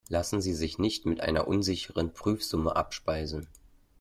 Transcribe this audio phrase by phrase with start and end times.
[0.09, 3.47] Lassen Sie sich nicht mit einer unsicheren Prüfsumme abspeisen.